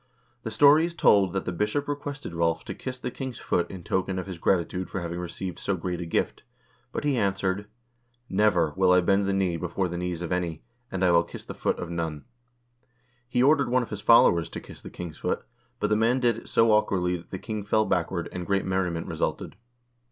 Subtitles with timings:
[0.41, 3.83] The story is told that the bishop requested Rolv to kiss the king's foot in
[3.83, 6.41] token of his gratitude for having received so great a gift.
[6.91, 7.67] But he answered:"
[8.43, 11.45] Never will I bend the knee before the knees of any, and I will kiss
[11.45, 12.25] the foot of none."
[13.29, 15.43] He ordered one of his followers to kiss the king's foot,
[15.79, 19.05] but the man did it so awkwardly that the king fell backward, and great merriment
[19.05, 19.55] resulted.